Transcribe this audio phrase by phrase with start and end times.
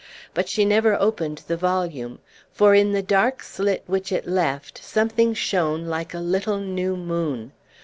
[0.33, 2.17] But she never opened the volume,
[2.51, 7.51] for in the dark slit which it left something shone like a little new moon.